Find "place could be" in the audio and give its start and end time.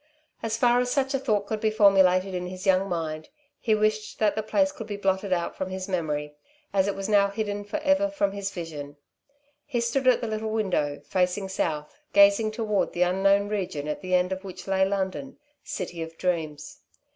4.41-4.97